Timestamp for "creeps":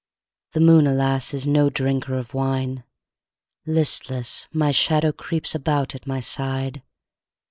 5.11-5.53